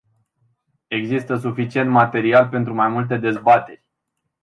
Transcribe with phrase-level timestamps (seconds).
[0.87, 3.85] Există suficient material pentru mai multe dezbateri.